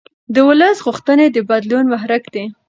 [0.33, 2.45] د ولس غوښتنې د بدلون محرک دي